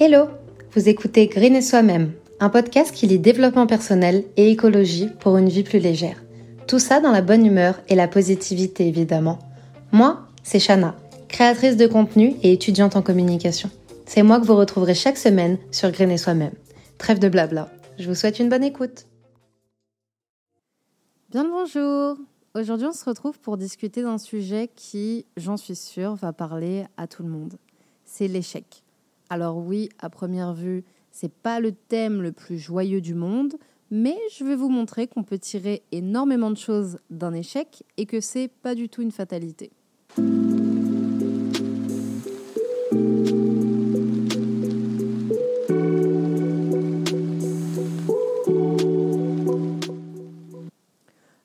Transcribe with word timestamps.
Hello 0.00 0.28
Vous 0.74 0.88
écoutez 0.88 1.26
Green 1.26 1.56
et 1.56 1.60
Soi-même, 1.60 2.12
un 2.38 2.50
podcast 2.50 2.94
qui 2.94 3.08
lit 3.08 3.18
développement 3.18 3.66
personnel 3.66 4.22
et 4.36 4.48
écologie 4.48 5.08
pour 5.18 5.38
une 5.38 5.48
vie 5.48 5.64
plus 5.64 5.80
légère. 5.80 6.22
Tout 6.68 6.78
ça 6.78 7.00
dans 7.00 7.10
la 7.10 7.20
bonne 7.20 7.44
humeur 7.44 7.80
et 7.88 7.96
la 7.96 8.06
positivité 8.06 8.86
évidemment. 8.86 9.40
Moi, 9.90 10.20
c'est 10.44 10.60
Shana, 10.60 10.94
créatrice 11.26 11.76
de 11.76 11.88
contenu 11.88 12.36
et 12.44 12.52
étudiante 12.52 12.94
en 12.94 13.02
communication. 13.02 13.70
C'est 14.06 14.22
moi 14.22 14.38
que 14.38 14.46
vous 14.46 14.54
retrouverez 14.54 14.94
chaque 14.94 15.18
semaine 15.18 15.58
sur 15.72 15.90
Green 15.90 16.12
et 16.12 16.16
Soi-même. 16.16 16.54
Trêve 16.98 17.18
de 17.18 17.28
blabla. 17.28 17.68
Je 17.98 18.06
vous 18.06 18.14
souhaite 18.14 18.38
une 18.38 18.48
bonne 18.48 18.62
écoute. 18.62 19.06
Bien 21.30 21.42
le 21.42 21.50
bonjour 21.50 22.16
Aujourd'hui 22.54 22.86
on 22.86 22.92
se 22.92 23.04
retrouve 23.04 23.40
pour 23.40 23.56
discuter 23.56 24.02
d'un 24.02 24.18
sujet 24.18 24.70
qui, 24.76 25.26
j'en 25.36 25.56
suis 25.56 25.74
sûre, 25.74 26.14
va 26.14 26.32
parler 26.32 26.84
à 26.96 27.08
tout 27.08 27.24
le 27.24 27.30
monde. 27.30 27.54
C'est 28.04 28.28
l'échec. 28.28 28.84
Alors 29.30 29.58
oui, 29.58 29.90
à 29.98 30.08
première 30.08 30.54
vue, 30.54 30.84
c'est 31.10 31.32
pas 31.32 31.60
le 31.60 31.72
thème 31.72 32.22
le 32.22 32.32
plus 32.32 32.58
joyeux 32.58 33.02
du 33.02 33.14
monde, 33.14 33.56
mais 33.90 34.16
je 34.36 34.44
vais 34.44 34.56
vous 34.56 34.70
montrer 34.70 35.06
qu'on 35.06 35.22
peut 35.22 35.38
tirer 35.38 35.82
énormément 35.92 36.50
de 36.50 36.56
choses 36.56 36.98
d'un 37.10 37.34
échec 37.34 37.82
et 37.98 38.06
que 38.06 38.20
c'est 38.20 38.48
pas 38.48 38.74
du 38.74 38.88
tout 38.88 39.02
une 39.02 39.10
fatalité. 39.10 39.70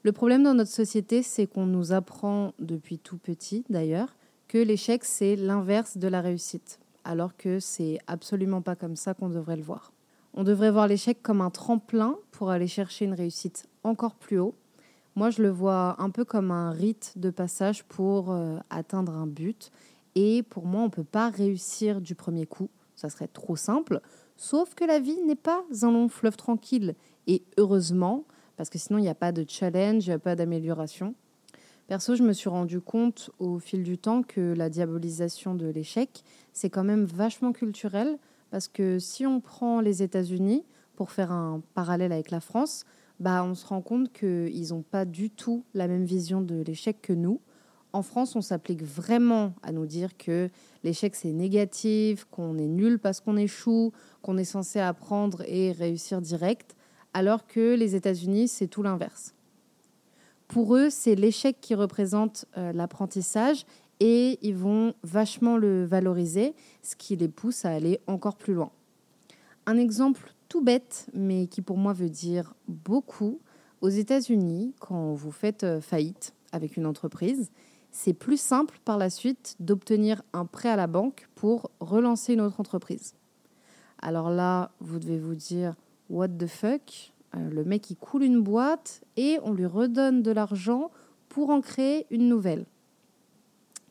Le 0.06 0.12
problème 0.12 0.44
dans 0.44 0.54
notre 0.54 0.72
société, 0.72 1.24
c'est 1.24 1.48
qu'on 1.48 1.66
nous 1.66 1.92
apprend 1.92 2.54
depuis 2.60 2.98
tout 3.00 3.18
petit 3.18 3.66
d'ailleurs 3.70 4.16
que 4.48 4.58
l'échec 4.58 5.04
c'est 5.04 5.36
l'inverse 5.36 5.98
de 5.98 6.08
la 6.08 6.22
réussite 6.22 6.80
alors 7.04 7.36
que 7.36 7.60
c'est 7.60 8.00
absolument 8.08 8.62
pas 8.62 8.76
comme 8.76 8.96
ça 8.96 9.14
qu'on 9.14 9.30
devrait 9.30 9.58
le 9.58 9.64
voir. 9.64 9.92
On 10.34 10.44
devrait 10.44 10.72
voir 10.72 10.88
l'échec 10.88 11.22
comme 11.22 11.42
un 11.42 11.50
tremplin 11.50 12.18
pour 12.32 12.50
aller 12.50 12.68
chercher 12.68 13.06
une 13.06 13.14
réussite 13.14 13.68
encore 13.84 14.16
plus 14.16 14.40
haut. 14.40 14.56
Moi, 15.16 15.30
je 15.30 15.44
le 15.44 15.50
vois 15.50 15.96
un 16.00 16.10
peu 16.10 16.26
comme 16.26 16.50
un 16.50 16.72
rite 16.72 17.14
de 17.18 17.30
passage 17.30 17.84
pour 17.84 18.32
euh, 18.32 18.58
atteindre 18.72 19.14
un 19.14 19.28
but. 19.28 19.72
Et 20.16 20.42
pour 20.42 20.66
moi, 20.66 20.82
on 20.82 20.86
ne 20.86 20.90
peut 20.90 21.04
pas 21.04 21.30
réussir 21.30 22.02
du 22.02 22.16
premier 22.16 22.48
coup. 22.48 22.70
Ça 22.96 23.10
serait 23.10 23.28
trop 23.28 23.56
simple. 23.56 24.02
Sauf 24.38 24.74
que 24.74 24.86
la 24.86 25.00
vie 25.00 25.22
n'est 25.22 25.36
pas 25.36 25.64
un 25.84 25.92
long 25.92 26.10
fleuve 26.10 26.36
tranquille. 26.36 26.96
Et 27.28 27.44
heureusement, 27.58 28.26
parce 28.58 28.70
que 28.70 28.80
sinon, 28.80 28.98
il 28.98 29.04
n'y 29.04 29.10
a 29.10 29.16
pas 29.16 29.32
de 29.32 29.46
challenge, 29.48 30.06
il 30.06 30.10
n'y 30.10 30.16
a 30.16 30.20
pas 30.20 30.36
d'amélioration. 30.36 31.14
Perso, 31.88 32.16
je 32.16 32.24
me 32.24 32.32
suis 32.32 32.48
rendu 32.48 32.80
compte 32.80 33.30
au 33.40 33.60
fil 33.60 33.84
du 33.84 33.98
temps 33.98 34.24
que 34.24 34.54
la 34.54 34.70
diabolisation 34.70 35.54
de 35.54 35.68
l'échec, 35.68 36.24
c'est 36.54 36.70
quand 36.70 36.86
même 36.86 37.04
vachement 37.04 37.52
culturel 37.52 38.18
parce 38.52 38.70
que 38.70 39.00
si 39.00 39.26
on 39.26 39.42
prend 39.42 39.82
les 39.82 40.02
États-Unis 40.02 40.64
pour 40.96 41.12
faire 41.12 41.32
un 41.34 41.62
parallèle 41.74 42.14
avec 42.14 42.32
la 42.32 42.40
France, 42.40 42.86
bah 43.20 43.44
on 43.44 43.54
se 43.54 43.66
rend 43.66 43.82
compte 43.82 44.14
qu'ils 44.14 44.70
n'ont 44.70 44.82
pas 44.82 45.04
du 45.04 45.30
tout 45.30 45.66
la 45.74 45.90
même 45.90 46.06
vision 46.06 46.42
de 46.42 46.62
l'échec 46.62 47.02
que 47.02 47.14
nous. 47.14 47.42
En 47.92 48.02
France, 48.02 48.36
on 48.38 48.42
s'applique 48.42 48.82
vraiment 48.82 49.54
à 49.62 49.74
nous 49.74 49.86
dire 49.86 50.16
que 50.16 50.50
l'échec 50.86 51.16
c'est 51.16 51.34
négatif, 51.34 52.26
qu'on 52.32 52.58
est 52.58 52.68
nul 52.68 52.98
parce 52.98 53.20
qu'on 53.20 53.36
échoue, 53.36 53.92
qu'on 54.22 54.38
est 54.38 54.46
censé 54.46 54.80
apprendre 54.80 55.44
et 55.48 55.74
réussir 55.74 56.22
direct, 56.22 56.78
alors 57.14 57.46
que 57.46 57.76
les 57.76 57.96
États-Unis 57.96 58.48
c'est 58.48 58.68
tout 58.68 58.84
l'inverse. 58.84 59.36
Pour 60.54 60.76
eux, 60.76 60.92
c'est 60.92 61.16
l'échec 61.16 61.58
qui 61.62 61.74
représente 61.74 62.46
euh, 62.60 62.72
l'apprentissage 62.74 63.66
et 64.00 64.38
ils 64.44 64.56
vont 64.56 64.94
vachement 65.02 65.58
le 65.58 65.84
valoriser, 65.84 66.54
ce 66.84 66.96
qui 66.96 67.16
les 67.16 67.28
pousse 67.28 67.66
à 67.66 67.72
aller 67.72 68.00
encore 68.06 68.36
plus 68.36 68.54
loin. 68.54 68.70
Un 69.66 69.78
exemple 69.78 70.32
tout 70.50 70.62
bête, 70.62 71.08
mais 71.16 71.48
qui 71.48 71.64
pour 71.64 71.78
moi 71.78 71.94
veut 71.94 72.12
dire 72.12 72.54
beaucoup, 72.68 73.40
aux 73.82 73.90
États-Unis, 73.90 74.76
quand 74.80 75.14
vous 75.14 75.32
faites 75.32 75.64
euh, 75.64 75.82
faillite 75.82 76.36
avec 76.52 76.78
une 76.78 76.86
entreprise, 76.86 77.50
c'est 77.90 78.14
plus 78.14 78.40
simple 78.40 78.78
par 78.86 79.00
la 79.00 79.10
suite 79.10 79.56
d'obtenir 79.60 80.22
un 80.34 80.46
prêt 80.46 80.70
à 80.70 80.76
la 80.76 80.86
banque 80.86 81.28
pour 81.34 81.72
relancer 81.80 82.36
une 82.36 82.42
autre 82.42 82.60
entreprise. 82.60 83.16
Alors 84.04 84.30
là, 84.30 84.70
vous 84.80 85.00
devez 85.00 85.18
vous 85.18 85.34
dire, 85.34 85.74
what 86.12 86.28
the 86.28 86.46
fuck? 86.46 87.13
Le 87.38 87.64
mec 87.64 87.90
il 87.90 87.96
coule 87.96 88.24
une 88.24 88.42
boîte 88.42 89.02
et 89.18 89.40
on 89.44 89.54
lui 89.54 89.66
redonne 89.66 90.22
de 90.22 90.32
l'argent 90.32 90.92
pour 91.30 91.50
en 91.50 91.62
créer 91.62 92.06
une 92.12 92.28
nouvelle. 92.28 92.66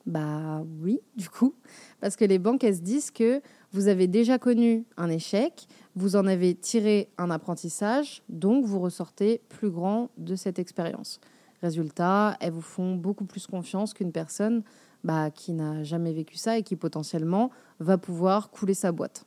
Bah 0.07 0.63
oui, 0.81 1.01
du 1.17 1.29
coup, 1.29 1.55
parce 2.01 2.17
que 2.17 2.25
les 2.25 2.39
banques 2.39 2.65
elles 2.65 2.77
se 2.77 2.81
disent 2.81 3.11
que 3.11 3.41
vous 3.73 3.89
avez 3.89 4.07
déjà 4.07 4.39
connu 4.39 4.85
un 4.97 5.09
échec, 5.09 5.67
vous 5.95 6.17
en 6.17 6.27
avez 6.27 6.55
tiré 6.55 7.09
un 7.19 7.31
apprentissage, 7.31 8.23
donc 8.29 8.65
vous 8.65 8.81
ressortez 8.81 9.41
plus 9.49 9.71
grand 9.71 10.11
de 10.19 10.37
cette 10.37 10.59
expérience. 10.59 11.21
Résultat, 11.63 12.37
elles 12.41 12.53
vous 12.53 12.61
font 12.61 12.97
beaucoup 12.97 13.25
plus 13.25 13.47
confiance 13.47 13.95
qu'une 13.95 14.13
personne 14.13 14.63
bah, 15.05 15.31
qui 15.31 15.53
n'a 15.53 15.85
jamais 15.85 16.13
vécu 16.13 16.37
ça 16.37 16.59
et 16.59 16.63
qui 16.63 16.77
potentiellement 16.77 17.51
va 17.79 17.99
pouvoir 17.99 18.51
couler 18.51 18.75
sa 18.75 18.93
boîte. 18.93 19.25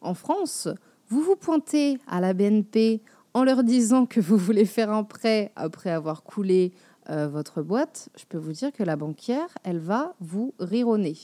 En 0.00 0.14
France, 0.14 0.68
vous 1.08 1.22
vous 1.22 1.36
pointez 1.36 1.98
à 2.06 2.20
la 2.20 2.32
BNP 2.32 3.00
en 3.34 3.44
leur 3.44 3.64
disant 3.64 4.06
que 4.06 4.20
vous 4.20 4.36
voulez 4.36 4.64
faire 4.64 4.90
un 4.90 5.04
prêt 5.04 5.52
après 5.56 5.90
avoir 5.90 6.22
coulé 6.22 6.72
euh, 7.10 7.28
votre 7.28 7.62
boîte, 7.62 8.08
je 8.16 8.24
peux 8.24 8.38
vous 8.38 8.52
dire 8.52 8.72
que 8.72 8.82
la 8.82 8.96
banquière, 8.96 9.48
elle 9.62 9.78
va 9.78 10.14
vous 10.20 10.54
rironner. 10.58 11.16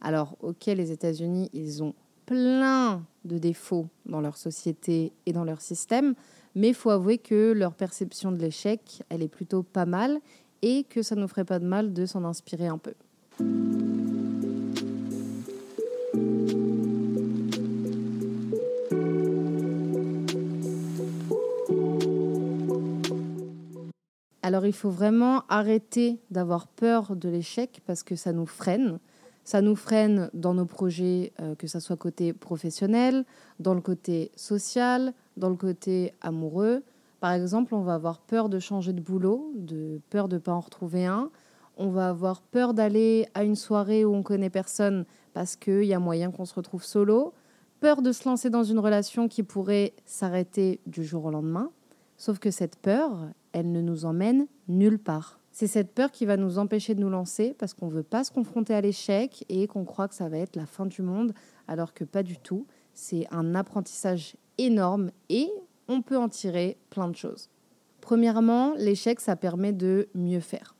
Alors, 0.00 0.36
ok, 0.40 0.66
les 0.66 0.90
États-Unis, 0.90 1.50
ils 1.52 1.82
ont 1.82 1.94
plein 2.26 3.04
de 3.24 3.38
défauts 3.38 3.86
dans 4.06 4.20
leur 4.20 4.36
société 4.36 5.12
et 5.26 5.32
dans 5.32 5.44
leur 5.44 5.60
système, 5.60 6.14
mais 6.54 6.68
il 6.68 6.74
faut 6.74 6.90
avouer 6.90 7.18
que 7.18 7.52
leur 7.52 7.74
perception 7.74 8.32
de 8.32 8.38
l'échec, 8.38 9.02
elle 9.08 9.22
est 9.22 9.28
plutôt 9.28 9.62
pas 9.62 9.86
mal 9.86 10.18
et 10.62 10.84
que 10.84 11.02
ça 11.02 11.14
ne 11.14 11.20
nous 11.20 11.28
ferait 11.28 11.44
pas 11.44 11.58
de 11.58 11.66
mal 11.66 11.92
de 11.92 12.06
s'en 12.06 12.24
inspirer 12.24 12.66
un 12.66 12.78
peu. 12.78 12.94
Alors 24.50 24.66
il 24.66 24.72
faut 24.72 24.90
vraiment 24.90 25.44
arrêter 25.48 26.18
d'avoir 26.32 26.66
peur 26.66 27.14
de 27.14 27.28
l'échec 27.28 27.80
parce 27.86 28.02
que 28.02 28.16
ça 28.16 28.32
nous 28.32 28.46
freine. 28.46 28.98
Ça 29.44 29.62
nous 29.62 29.76
freine 29.76 30.28
dans 30.34 30.54
nos 30.54 30.66
projets, 30.66 31.32
euh, 31.40 31.54
que 31.54 31.68
ce 31.68 31.78
soit 31.78 31.96
côté 31.96 32.32
professionnel, 32.32 33.24
dans 33.60 33.74
le 33.74 33.80
côté 33.80 34.32
social, 34.34 35.14
dans 35.36 35.50
le 35.50 35.54
côté 35.54 36.14
amoureux. 36.20 36.82
Par 37.20 37.30
exemple, 37.30 37.76
on 37.76 37.82
va 37.82 37.94
avoir 37.94 38.18
peur 38.18 38.48
de 38.48 38.58
changer 38.58 38.92
de 38.92 39.00
boulot, 39.00 39.52
de 39.54 40.00
peur 40.10 40.26
de 40.26 40.34
ne 40.34 40.40
pas 40.40 40.52
en 40.52 40.58
retrouver 40.58 41.06
un. 41.06 41.30
On 41.76 41.90
va 41.90 42.08
avoir 42.08 42.42
peur 42.42 42.74
d'aller 42.74 43.28
à 43.34 43.44
une 43.44 43.54
soirée 43.54 44.04
où 44.04 44.12
on 44.12 44.24
connaît 44.24 44.50
personne 44.50 45.04
parce 45.32 45.54
qu'il 45.54 45.84
y 45.84 45.94
a 45.94 46.00
moyen 46.00 46.32
qu'on 46.32 46.44
se 46.44 46.54
retrouve 46.54 46.82
solo. 46.82 47.34
Peur 47.78 48.02
de 48.02 48.10
se 48.10 48.28
lancer 48.28 48.50
dans 48.50 48.64
une 48.64 48.80
relation 48.80 49.28
qui 49.28 49.44
pourrait 49.44 49.92
s'arrêter 50.06 50.80
du 50.86 51.04
jour 51.04 51.26
au 51.26 51.30
lendemain. 51.30 51.70
Sauf 52.16 52.40
que 52.40 52.50
cette 52.50 52.74
peur, 52.74 53.12
elle 53.52 53.70
ne 53.72 53.80
nous 53.80 54.04
emmène 54.04 54.46
nulle 54.68 54.98
part. 54.98 55.40
C'est 55.52 55.66
cette 55.66 55.92
peur 55.92 56.10
qui 56.10 56.26
va 56.26 56.36
nous 56.36 56.58
empêcher 56.58 56.94
de 56.94 57.00
nous 57.00 57.10
lancer 57.10 57.54
parce 57.58 57.74
qu'on 57.74 57.86
ne 57.86 57.92
veut 57.92 58.02
pas 58.02 58.24
se 58.24 58.30
confronter 58.30 58.74
à 58.74 58.80
l'échec 58.80 59.44
et 59.48 59.66
qu'on 59.66 59.84
croit 59.84 60.08
que 60.08 60.14
ça 60.14 60.28
va 60.28 60.38
être 60.38 60.56
la 60.56 60.66
fin 60.66 60.86
du 60.86 61.02
monde, 61.02 61.32
alors 61.68 61.92
que 61.92 62.04
pas 62.04 62.22
du 62.22 62.38
tout. 62.38 62.66
C'est 62.94 63.26
un 63.30 63.54
apprentissage 63.54 64.36
énorme 64.58 65.10
et 65.28 65.48
on 65.88 66.02
peut 66.02 66.16
en 66.16 66.28
tirer 66.28 66.76
plein 66.90 67.08
de 67.08 67.16
choses. 67.16 67.50
Premièrement, 68.00 68.74
l'échec, 68.76 69.20
ça 69.20 69.36
permet 69.36 69.72
de 69.72 70.08
mieux 70.14 70.40
faire. 70.40 70.76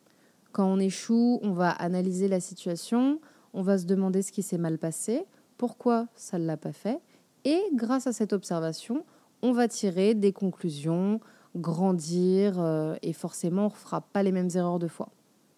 Quand 0.52 0.66
on 0.66 0.78
échoue, 0.78 1.38
on 1.42 1.52
va 1.52 1.70
analyser 1.70 2.28
la 2.28 2.40
situation, 2.40 3.20
on 3.52 3.62
va 3.62 3.78
se 3.78 3.86
demander 3.86 4.22
ce 4.22 4.32
qui 4.32 4.42
s'est 4.42 4.58
mal 4.58 4.78
passé, 4.78 5.24
pourquoi 5.58 6.06
ça 6.14 6.38
ne 6.38 6.46
l'a 6.46 6.56
pas 6.56 6.72
fait, 6.72 7.00
et 7.44 7.60
grâce 7.74 8.06
à 8.06 8.12
cette 8.12 8.32
observation, 8.32 9.04
on 9.42 9.52
va 9.52 9.68
tirer 9.68 10.14
des 10.14 10.32
conclusions, 10.32 11.20
grandir 11.56 12.54
euh, 12.58 12.94
et 13.02 13.12
forcément 13.12 13.62
on 13.62 13.70
ne 13.70 13.74
fera 13.74 14.00
pas 14.00 14.22
les 14.22 14.32
mêmes 14.32 14.50
erreurs 14.54 14.78
deux 14.78 14.88
fois. 14.88 15.10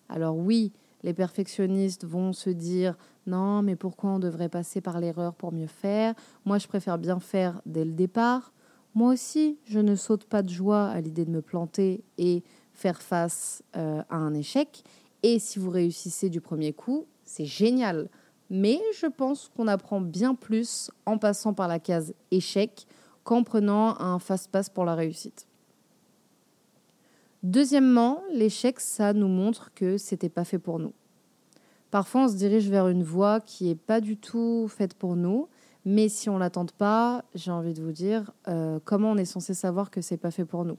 Alors 0.09 0.37
oui, 0.37 0.73
les 1.03 1.15
perfectionnistes 1.15 2.05
vont 2.05 2.33
se 2.33 2.51
dire 2.51 2.97
non, 3.27 3.63
mais 3.63 3.77
pourquoi 3.77 4.11
on 4.11 4.19
devrait 4.19 4.49
passer 4.49 4.81
par 4.81 5.01
l'erreur 5.01 5.35
pour 5.35 5.53
mieux 5.53 5.67
faire? 5.67 6.15
Moi, 6.45 6.59
je 6.59 6.67
préfère 6.67 6.99
bien 6.99 7.21
faire 7.21 7.61
dès 7.67 7.85
le 7.85 7.93
départ. 7.93 8.53
Moi 8.95 9.13
aussi, 9.13 9.59
je 9.65 9.79
ne 9.79 9.95
saute 9.95 10.25
pas 10.25 10.43
de 10.43 10.51
joie 10.51 10.87
à 10.87 11.01
l'idée 11.01 11.25
de 11.25 11.31
me 11.31 11.41
planter 11.41 12.05
et 12.19 12.43
faire 12.73 13.01
face 13.01 13.63
euh, 13.77 14.03
à 14.11 14.17
un 14.17 14.35
échec. 14.35 14.83
Et 15.23 15.39
si 15.39 15.59
vous 15.59 15.71
réussissez 15.71 16.29
du 16.29 16.41
premier 16.41 16.73
coup, 16.73 17.07
c'est 17.25 17.45
génial. 17.45 18.09
Mais 18.51 18.81
je 19.01 19.07
pense 19.07 19.51
qu'on 19.57 19.69
apprend 19.69 20.01
bien 20.01 20.35
plus 20.35 20.91
en 21.07 21.17
passant 21.17 21.55
par 21.55 21.69
la 21.69 21.79
case 21.79 22.13
échec 22.31 22.87
qu'en 23.25 23.45
prenant 23.45 23.99
un 24.01 24.19
fast-pass 24.19 24.69
pour 24.69 24.85
la 24.85 24.95
réussite. 24.95 25.47
Deuxièmement, 27.43 28.23
l'échec, 28.33 28.79
ça 28.79 29.13
nous 29.13 29.29
montre 29.29 29.73
que 29.75 29.99
c'était 29.99 30.29
pas 30.29 30.45
fait 30.45 30.61
pour 30.61 30.79
nous. 30.79 30.93
Parfois, 31.91 32.25
on 32.25 32.29
se 32.29 32.37
dirige 32.37 32.71
vers 32.71 32.89
une 32.89 33.03
voie 33.03 33.41
qui 33.41 33.67
n'est 33.67 33.75
pas 33.75 34.01
du 34.01 34.17
tout 34.17 34.67
faite 34.69 34.95
pour 34.95 35.17
nous, 35.17 35.49
Mais 35.85 36.09
si 36.09 36.31
on 36.31 36.35
ne 36.35 36.39
la 36.39 36.51
tente 36.51 36.73
pas, 36.73 37.25
j'ai 37.35 37.51
envie 37.51 37.75
de 37.75 37.83
vous 37.83 37.91
dire, 37.93 38.31
euh, 38.47 38.79
comment 38.85 39.11
on 39.11 39.17
est 39.17 39.25
censé 39.25 39.53
savoir 39.53 39.91
que 39.91 40.01
c'est 40.01 40.17
pas 40.17 40.31
fait 40.31 40.45
pour 40.45 40.65
nous? 40.65 40.79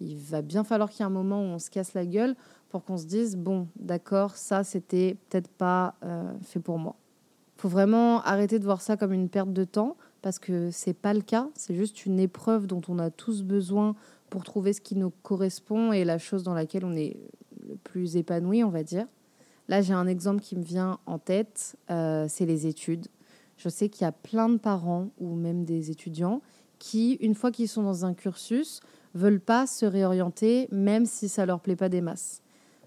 Il 0.00 0.16
va 0.16 0.42
bien 0.42 0.62
falloir 0.62 0.90
qu'il 0.90 1.00
y 1.00 1.02
ait 1.02 1.06
un 1.06 1.10
moment 1.10 1.40
où 1.40 1.46
on 1.46 1.58
se 1.58 1.70
casse 1.70 1.94
la 1.94 2.04
gueule 2.04 2.34
pour 2.68 2.84
qu'on 2.84 2.98
se 2.98 3.06
dise, 3.06 3.36
bon, 3.36 3.68
d'accord, 3.76 4.36
ça, 4.36 4.62
c'était 4.62 5.16
peut-être 5.28 5.48
pas 5.48 5.94
euh, 6.04 6.30
fait 6.42 6.60
pour 6.60 6.78
moi. 6.78 6.96
faut 7.56 7.68
vraiment 7.68 8.20
arrêter 8.22 8.58
de 8.58 8.64
voir 8.64 8.82
ça 8.82 8.96
comme 8.96 9.12
une 9.12 9.28
perte 9.30 9.52
de 9.52 9.64
temps, 9.64 9.96
parce 10.22 10.38
que 10.38 10.70
c'est 10.70 10.94
pas 10.94 11.12
le 11.12 11.20
cas, 11.20 11.48
c'est 11.54 11.74
juste 11.74 12.06
une 12.06 12.18
épreuve 12.18 12.66
dont 12.66 12.80
on 12.88 12.98
a 12.98 13.10
tous 13.10 13.42
besoin 13.42 13.94
pour 14.30 14.44
trouver 14.44 14.72
ce 14.72 14.80
qui 14.80 14.96
nous 14.96 15.12
correspond 15.22 15.92
et 15.92 16.04
la 16.04 16.18
chose 16.18 16.42
dans 16.42 16.54
laquelle 16.54 16.84
on 16.84 16.96
est 16.96 17.16
le 17.68 17.76
plus 17.76 18.16
épanoui, 18.16 18.64
on 18.64 18.70
va 18.70 18.82
dire. 18.82 19.06
Là, 19.68 19.82
j'ai 19.82 19.92
un 19.92 20.06
exemple 20.06 20.40
qui 20.40 20.56
me 20.56 20.62
vient 20.62 20.98
en 21.06 21.18
tête, 21.18 21.76
euh, 21.90 22.26
c'est 22.28 22.46
les 22.46 22.66
études. 22.66 23.08
Je 23.56 23.68
sais 23.68 23.88
qu'il 23.88 24.04
y 24.04 24.08
a 24.08 24.12
plein 24.12 24.48
de 24.48 24.56
parents 24.56 25.10
ou 25.18 25.34
même 25.34 25.64
des 25.64 25.90
étudiants 25.90 26.40
qui, 26.78 27.14
une 27.14 27.34
fois 27.34 27.52
qu'ils 27.52 27.68
sont 27.68 27.82
dans 27.82 28.04
un 28.04 28.14
cursus, 28.14 28.80
veulent 29.14 29.40
pas 29.40 29.66
se 29.66 29.86
réorienter, 29.86 30.68
même 30.72 31.06
si 31.06 31.28
ça 31.28 31.46
leur 31.46 31.60
plaît 31.60 31.76
pas 31.76 31.88
des 31.88 32.00
masses. 32.00 32.41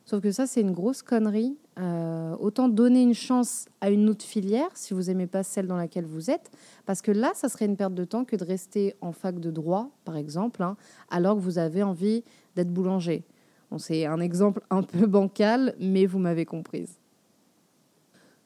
Sauf 0.06 0.22
que 0.22 0.32
ça, 0.32 0.46
c'est 0.46 0.62
une 0.62 0.72
grosse 0.72 1.02
connerie. 1.02 1.58
Euh, 1.80 2.36
autant 2.40 2.70
donner 2.70 3.02
une 3.02 3.16
chance 3.16 3.66
à 3.82 3.90
une 3.90 4.08
autre 4.08 4.24
filière 4.24 4.70
si 4.76 4.94
vous 4.94 5.10
aimez 5.10 5.28
pas 5.28 5.44
celle 5.44 5.68
dans 5.68 5.76
laquelle 5.76 6.06
vous 6.06 6.30
êtes, 6.30 6.52
parce 6.86 7.02
que 7.02 7.12
là, 7.12 7.32
ça 7.34 7.50
serait 7.50 7.66
une 7.66 7.76
perte 7.76 7.96
de 7.96 8.06
temps 8.06 8.24
que 8.24 8.36
de 8.38 8.46
rester 8.46 8.96
en 9.02 9.12
fac 9.12 9.40
de 9.40 9.52
droit, 9.52 9.90
par 10.06 10.16
exemple, 10.16 10.64
hein, 10.64 10.78
alors 11.10 11.36
que 11.36 11.42
vous 11.42 11.58
avez 11.58 11.84
envie 11.84 12.24
d'être 12.56 12.72
boulanger. 12.72 13.26
Bon, 13.72 13.78
c'est 13.78 14.06
un 14.06 14.20
exemple 14.20 14.62
un 14.70 14.84
peu 14.84 15.06
bancal, 15.08 15.76
mais 15.80 16.06
vous 16.06 16.20
m'avez 16.20 16.46
comprise. 16.46 17.00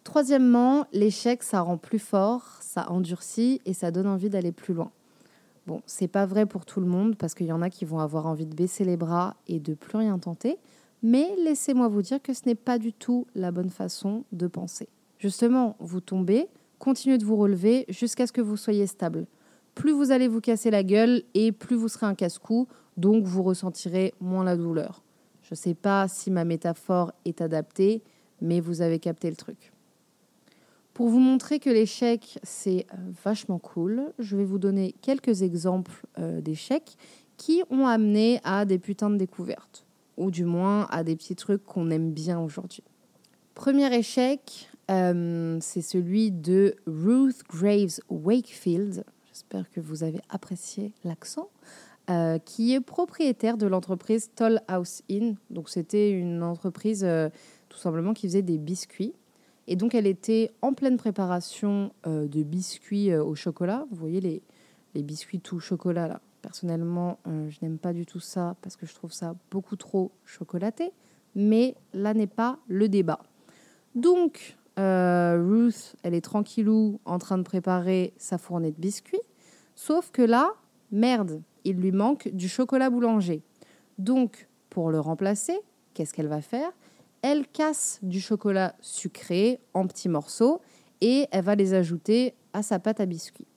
Troisièmement, 0.04 0.88
l'échec, 0.92 1.44
ça 1.44 1.62
rend 1.62 1.78
plus 1.78 2.00
fort, 2.00 2.58
ça 2.62 2.90
endurcit 2.90 3.62
et 3.66 3.74
ça 3.74 3.92
donne 3.92 4.08
envie 4.08 4.30
d'aller 4.30 4.54
plus 4.54 4.74
loin. 4.74 4.92
Bon, 5.68 5.84
c'est 5.86 6.08
pas 6.08 6.26
vrai 6.26 6.48
pour 6.48 6.66
tout 6.66 6.80
le 6.80 6.88
monde 6.88 7.16
parce 7.16 7.36
qu'il 7.36 7.46
y 7.46 7.52
en 7.52 7.62
a 7.62 7.70
qui 7.70 7.86
vont 7.86 8.00
avoir 8.00 8.26
envie 8.26 8.48
de 8.48 8.56
baisser 8.56 8.86
les 8.86 8.98
bras 8.98 9.36
et 9.46 9.60
de 9.60 9.76
plus 9.76 9.98
rien 10.00 10.18
tenter, 10.18 10.58
mais 11.01 11.36
laissez-moi 11.38 11.88
vous 11.88 12.01
dire 12.01 12.22
que 12.22 12.34
ce 12.34 12.42
n'est 12.46 12.56
pas 12.56 12.78
du 12.78 12.94
tout 12.94 13.28
la 13.36 13.51
bonne 13.51 13.69
façon 13.69 14.25
de 14.31 14.48
penser. 14.48 14.90
Justement, 15.18 15.75
vous 15.80 16.01
tombez, 16.01 16.48
continuez 16.78 17.18
de 17.18 17.25
vous 17.25 17.36
relever 17.36 17.86
jusqu'à 17.90 18.28
ce 18.28 18.31
que 18.31 18.42
vous 18.42 18.57
soyez 18.57 18.88
stable. 18.88 19.28
Plus 19.75 19.92
vous 19.92 20.12
allez 20.12 20.28
vous 20.28 20.42
casser 20.42 20.72
la 20.72 20.84
gueule 20.84 21.24
et 21.34 21.51
plus 21.51 21.75
vous 21.75 21.88
serez 21.88 22.06
un 22.06 22.16
casse-cou, 22.16 22.68
donc 22.98 23.24
vous 23.24 23.44
ressentirez 23.44 24.13
moins 24.19 24.44
la 24.44 24.57
douleur. 24.57 25.04
Je 25.42 25.54
ne 25.54 25.57
sais 25.57 25.74
pas 25.74 26.07
si 26.07 26.31
ma 26.31 26.46
métaphore 26.46 27.12
est 27.25 27.42
adaptée, 27.42 28.04
mais 28.42 28.60
vous 28.60 28.81
avez 28.81 29.00
capté 29.00 29.30
le 29.30 29.36
truc. 29.36 29.72
Pour 30.94 31.07
vous 31.07 31.19
montrer 31.19 31.60
que 31.60 31.69
l'échec, 31.69 32.40
c'est 32.44 32.86
euh, 32.94 32.98
vachement 33.24 33.57
cool, 33.57 34.12
je 34.19 34.36
vais 34.36 34.44
vous 34.44 34.60
donner 34.60 34.94
quelques 35.02 35.44
exemples 35.44 36.06
euh, 36.18 36.42
d'échecs 36.42 36.98
qui 37.38 37.63
ont 37.69 37.88
amené 37.88 38.42
à 38.44 38.66
des 38.66 38.80
putains 38.80 39.10
de 39.10 39.16
découvertes, 39.16 39.86
ou 40.19 40.30
du 40.30 40.45
moins 40.45 40.86
à 40.92 41.04
des 41.04 41.16
petits 41.16 41.36
trucs 41.36 41.63
qu'on 41.63 41.89
aime 41.89 42.12
bien 42.12 42.39
aujourd'hui. 42.39 42.83
Premier 43.56 43.92
échec, 43.94 44.69
euh, 44.92 45.57
c'est 45.62 45.81
celui 45.81 46.31
de 46.31 46.75
Ruth 46.86 47.42
Graves 47.50 48.00
Wakefield. 48.10 49.04
J'espère 49.27 49.69
que 49.71 49.80
vous 49.80 50.04
avez 50.04 50.21
apprécié 50.30 50.94
l'accent. 51.04 51.50
qui 52.45 52.74
est 52.74 52.81
propriétaire 52.81 53.56
de 53.56 53.68
l'entreprise 53.68 54.31
Toll 54.36 54.62
House 54.68 55.04
Inn. 55.12 55.36
Donc 55.51 55.69
c'était 55.69 56.10
une 56.10 56.42
entreprise 56.42 57.06
tout 57.69 57.77
simplement 57.77 58.13
qui 58.13 58.27
faisait 58.27 58.42
des 58.42 58.57
biscuits. 58.57 59.13
Et 59.71 59.75
donc, 59.75 59.94
elle 59.94 60.07
était 60.07 60.50
en 60.63 60.74
pleine 60.74 60.98
préparation 60.98 61.94
euh, 62.07 62.27
de 62.27 62.42
biscuits 62.42 63.12
euh, 63.12 63.24
au 63.24 63.36
chocolat. 63.36 63.86
Vous 63.92 63.98
voyez 63.98 64.19
les, 64.19 64.42
les 64.95 65.04
biscuits 65.04 65.39
tout 65.39 65.60
chocolat 65.60 66.07
là. 66.07 66.21
Personnellement, 66.42 67.20
euh, 67.28 67.50
je 67.50 67.60
n'aime 67.62 67.78
pas 67.78 67.94
du 67.94 68.06
tout 68.06 68.20
ça 68.20 68.56
parce 68.62 68.76
que 68.76 68.86
je 68.86 68.94
trouve 68.94 69.12
ça 69.12 69.36
beaucoup 69.52 69.76
trop 69.76 70.12
chocolaté. 70.26 70.92
Mais 71.36 71.76
là 71.94 72.14
n'est 72.14 72.28
pas 72.28 72.60
le 72.68 72.90
débat. 72.90 73.20
Donc, 73.96 74.56
Ruth, 74.78 75.96
elle 76.04 76.14
est 76.14 76.22
tranquillou 76.22 77.02
en 77.04 77.20
train 77.20 77.38
de 77.38 77.44
préparer 77.44 78.14
sa 78.18 78.38
fournée 78.38 78.72
de 78.72 78.80
biscuits. 78.80 79.20
Sauf 79.76 80.10
que 80.12 80.22
là, 80.22 80.54
merde, 80.92 81.42
il 81.66 81.78
lui 81.78 81.92
manque 81.92 82.30
du 82.30 82.48
chocolat 82.48 82.90
boulanger. 82.90 83.44
Donc, 83.98 84.48
pour 84.70 84.92
le 84.92 85.00
remplacer, 85.00 85.60
qu'est-ce 85.94 86.14
qu'elle 86.14 86.28
va 86.28 86.42
faire? 86.42 86.72
Elle 87.22 87.48
casse 87.48 88.00
du 88.02 88.22
chocolat 88.22 88.76
sucré 88.80 89.60
en 89.74 89.86
petits 89.88 90.10
morceaux 90.10 90.62
et 91.02 91.28
elle 91.32 91.44
va 91.44 91.56
les 91.56 91.74
ajouter 91.74 92.34
à 92.54 92.64
sa 92.64 92.80
pâte 92.80 93.00
à 93.00 93.06
biscuits. 93.06 93.48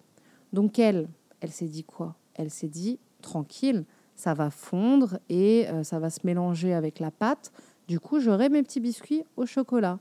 Donc 0.52 0.78
elle, 0.78 1.08
elle 1.40 1.50
s'est 1.50 1.68
dit 1.68 1.84
quoi? 1.84 2.16
Elle 2.34 2.50
s'est 2.50 2.68
dit 2.68 2.98
tranquille, 3.20 3.84
ça 4.14 4.34
va 4.34 4.50
fondre 4.50 5.18
et 5.28 5.68
euh, 5.68 5.84
ça 5.84 5.98
va 5.98 6.10
se 6.10 6.20
mélanger 6.24 6.74
avec 6.74 6.98
la 6.98 7.10
pâte. 7.10 7.52
Du 7.88 8.00
coup, 8.00 8.20
j'aurai 8.20 8.48
mes 8.48 8.62
petits 8.62 8.80
biscuits 8.80 9.24
au 9.36 9.46
chocolat. 9.46 9.98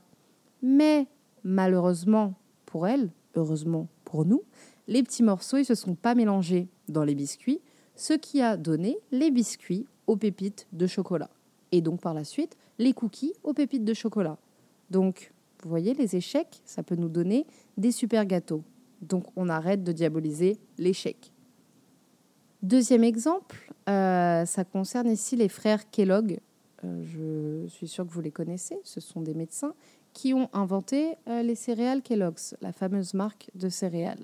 Mais 0.62 1.06
malheureusement 1.44 2.34
pour 2.66 2.86
elle, 2.86 3.10
heureusement 3.34 3.88
pour 4.04 4.24
nous, 4.24 4.42
les 4.88 5.02
petits 5.02 5.22
morceaux 5.22 5.58
ils 5.58 5.64
se 5.64 5.74
sont 5.74 5.94
pas 5.94 6.14
mélangés 6.14 6.68
dans 6.88 7.04
les 7.04 7.14
biscuits, 7.14 7.60
ce 7.96 8.14
qui 8.14 8.40
a 8.40 8.56
donné 8.56 8.98
les 9.10 9.30
biscuits 9.30 9.86
aux 10.06 10.16
pépites 10.16 10.66
de 10.72 10.86
chocolat. 10.86 11.30
Et 11.70 11.80
donc 11.80 12.00
par 12.00 12.14
la 12.14 12.24
suite, 12.24 12.56
les 12.78 12.92
cookies 12.92 13.34
aux 13.42 13.54
pépites 13.54 13.84
de 13.84 13.94
chocolat. 13.94 14.38
Donc, 14.90 15.32
vous 15.62 15.70
voyez, 15.70 15.94
les 15.94 16.16
échecs, 16.16 16.60
ça 16.64 16.82
peut 16.82 16.96
nous 16.96 17.08
donner 17.08 17.46
des 17.76 17.92
super 17.92 18.26
gâteaux. 18.26 18.62
Donc, 19.00 19.24
on 19.36 19.48
arrête 19.48 19.82
de 19.82 19.92
diaboliser 19.92 20.58
l'échec. 20.78 21.31
Deuxième 22.62 23.02
exemple, 23.02 23.74
euh, 23.88 24.44
ça 24.44 24.64
concerne 24.64 25.08
ici 25.08 25.34
les 25.34 25.48
frères 25.48 25.90
Kellogg. 25.90 26.38
Euh, 26.84 27.02
je 27.02 27.68
suis 27.68 27.88
sûre 27.88 28.06
que 28.06 28.12
vous 28.12 28.20
les 28.20 28.30
connaissez. 28.30 28.78
Ce 28.84 29.00
sont 29.00 29.20
des 29.20 29.34
médecins 29.34 29.74
qui 30.12 30.32
ont 30.32 30.48
inventé 30.52 31.16
euh, 31.28 31.42
les 31.42 31.56
céréales 31.56 32.02
Kellogg's, 32.02 32.54
la 32.60 32.72
fameuse 32.72 33.14
marque 33.14 33.50
de 33.56 33.68
céréales. 33.68 34.22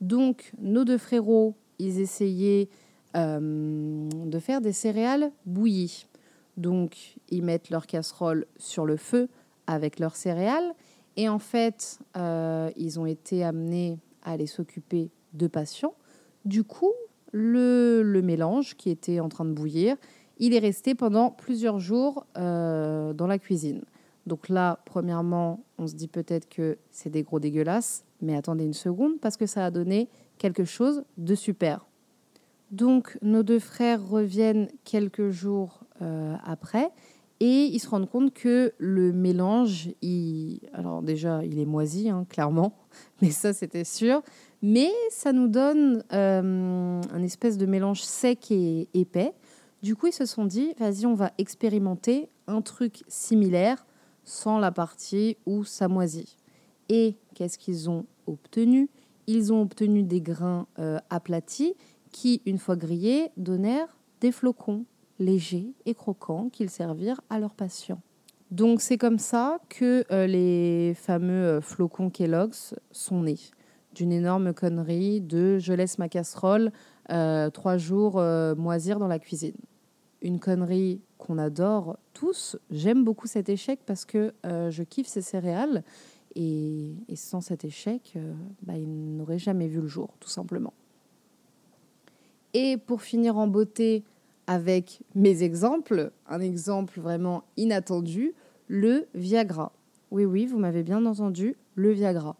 Donc, 0.00 0.52
nos 0.58 0.84
deux 0.84 0.98
frérots, 0.98 1.54
ils 1.78 2.00
essayaient 2.00 2.68
de 3.14 4.38
faire 4.40 4.60
des 4.60 4.72
céréales 4.72 5.32
bouillies. 5.46 6.06
Donc, 6.58 7.16
ils 7.30 7.42
mettent 7.42 7.70
leur 7.70 7.86
casserole 7.86 8.44
sur 8.58 8.84
le 8.84 8.98
feu 8.98 9.30
avec 9.66 10.00
leurs 10.00 10.16
céréales. 10.16 10.74
Et 11.16 11.26
en 11.30 11.38
fait, 11.38 11.98
ils 12.14 13.00
ont 13.00 13.06
été 13.06 13.42
amenés 13.42 13.98
à 14.22 14.32
aller 14.32 14.46
s'occuper 14.46 15.08
de 15.32 15.46
patients. 15.46 15.94
Du 16.44 16.62
coup, 16.62 16.92
le, 17.36 18.20
mélange 18.22 18.76
qui 18.76 18.90
était 18.90 19.20
en 19.20 19.28
train 19.28 19.44
de 19.44 19.52
bouillir, 19.52 19.96
il 20.38 20.54
est 20.54 20.58
resté 20.58 20.94
pendant 20.94 21.30
plusieurs 21.30 21.78
jours 21.78 22.26
euh, 22.36 23.12
dans 23.12 23.26
la 23.26 23.38
cuisine. 23.38 23.82
Donc 24.26 24.48
là, 24.48 24.80
premièrement, 24.86 25.64
on 25.78 25.86
se 25.86 25.94
dit 25.94 26.08
peut-être 26.08 26.48
que 26.48 26.78
c'est 26.90 27.10
des 27.10 27.22
gros 27.22 27.38
dégueulasses, 27.38 28.04
mais 28.20 28.36
attendez 28.36 28.64
une 28.64 28.72
seconde 28.72 29.20
parce 29.20 29.36
que 29.36 29.46
ça 29.46 29.66
a 29.66 29.70
donné 29.70 30.08
quelque 30.38 30.64
chose 30.64 31.04
de 31.18 31.34
super. 31.34 31.86
Donc 32.70 33.18
nos 33.22 33.42
deux 33.42 33.60
frères 33.60 34.04
reviennent 34.06 34.68
quelques 34.84 35.30
jours 35.30 35.80
euh, 36.02 36.34
après 36.44 36.90
et 37.38 37.64
ils 37.64 37.78
se 37.78 37.88
rendent 37.88 38.08
compte 38.08 38.32
que 38.32 38.72
le 38.78 39.12
mélange, 39.12 39.90
alors 40.72 41.02
déjà 41.02 41.44
il 41.44 41.58
est 41.58 41.66
moisi 41.66 42.08
hein, 42.08 42.26
clairement, 42.28 42.76
mais 43.22 43.30
ça 43.30 43.52
c'était 43.52 43.84
sûr, 43.84 44.22
mais 44.62 44.90
ça 45.10 45.32
nous 45.32 45.48
donne 45.48 46.04
euh, 46.12 47.00
un 47.12 47.22
espèce 47.22 47.58
de 47.58 47.66
mélange 47.66 48.02
sec 48.02 48.50
et 48.50 48.88
épais. 48.94 49.32
Du 49.82 49.94
coup 49.94 50.08
ils 50.08 50.12
se 50.12 50.26
sont 50.26 50.44
dit, 50.44 50.74
vas-y 50.78 51.06
on 51.06 51.14
va 51.14 51.32
expérimenter 51.38 52.28
un 52.46 52.62
truc 52.62 53.02
similaire 53.08 53.86
sans 54.24 54.58
la 54.58 54.72
partie 54.72 55.36
où 55.46 55.64
ça 55.64 55.88
moisit. 55.88 56.36
Et 56.88 57.16
qu'est-ce 57.34 57.58
qu'ils 57.58 57.90
ont 57.90 58.06
obtenu? 58.26 58.88
Ils 59.26 59.52
ont 59.52 59.62
obtenu 59.62 60.02
des 60.02 60.20
grains 60.20 60.66
euh, 60.78 60.98
aplatis 61.10 61.74
qui, 62.12 62.42
une 62.46 62.58
fois 62.58 62.76
grillés, 62.76 63.30
donnèrent 63.36 63.96
des 64.20 64.32
flocons 64.32 64.84
légers 65.18 65.72
et 65.84 65.94
croquants 65.94 66.48
qu'ils 66.48 66.70
servirent 66.70 67.20
à 67.30 67.38
leurs 67.38 67.54
patients. 67.54 68.00
Donc 68.50 68.80
c'est 68.80 68.98
comme 68.98 69.18
ça 69.18 69.58
que 69.68 70.04
euh, 70.12 70.26
les 70.26 70.94
fameux 70.94 71.60
flocons 71.60 72.10
Kellogg's 72.10 72.74
sont 72.92 73.22
nés. 73.22 73.38
D'une 73.96 74.12
énorme 74.12 74.52
connerie 74.52 75.22
de 75.22 75.58
je 75.58 75.72
laisse 75.72 75.98
ma 75.98 76.10
casserole 76.10 76.70
euh, 77.10 77.48
trois 77.48 77.78
jours 77.78 78.22
moisir 78.56 78.98
dans 78.98 79.08
la 79.08 79.18
cuisine. 79.18 79.56
Une 80.20 80.38
connerie 80.38 81.00
qu'on 81.16 81.38
adore 81.38 81.96
tous. 82.12 82.58
J'aime 82.70 83.04
beaucoup 83.04 83.26
cet 83.26 83.48
échec 83.48 83.80
parce 83.86 84.04
que 84.04 84.34
je 84.44 84.82
kiffe 84.82 85.06
ces 85.06 85.22
céréales 85.22 85.82
et, 86.34 86.94
sans 87.14 87.40
cet 87.40 87.64
échec, 87.64 88.18
bah, 88.62 88.76
il 88.76 89.16
n'aurait 89.16 89.38
jamais 89.38 89.66
vu 89.66 89.80
le 89.80 89.88
jour, 89.88 90.10
tout 90.20 90.28
simplement. 90.28 90.74
Et 92.52 92.76
pour 92.76 93.00
finir 93.00 93.38
en 93.38 93.46
beauté 93.46 94.04
avec 94.46 95.00
mes 95.14 95.42
exemples, 95.42 96.12
un 96.28 96.40
exemple 96.40 97.00
vraiment 97.00 97.44
inattendu, 97.56 98.34
le 98.68 99.06
Viagra. 99.14 99.72
Oui, 100.10 100.24
oui, 100.24 100.46
vous 100.46 100.58
m'avez 100.58 100.82
bien 100.82 101.04
entendu, 101.06 101.56
le 101.74 101.92
Viagra. 101.92 102.36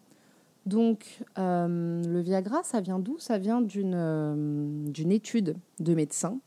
Donc, 0.67 1.25
euh, 1.39 2.03
le 2.03 2.21
Viagra, 2.21 2.63
ça 2.65 2.81
vient 2.81 2.99
d'où? 2.99 3.19
Ça 3.19 3.39
vient 3.39 3.61
d'une 3.61 4.91
d'une 4.93 5.13
étude 5.13 5.57
de 5.81 5.95
médecins. 5.95 6.39